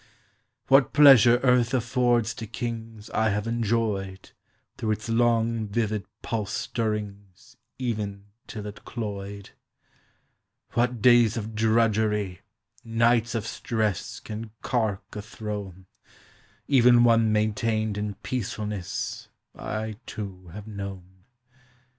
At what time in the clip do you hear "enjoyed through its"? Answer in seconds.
3.45-5.09